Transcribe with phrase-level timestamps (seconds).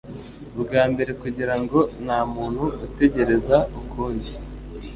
[0.57, 4.31] ubwambere kugirango ntamuntu utegereza ukundi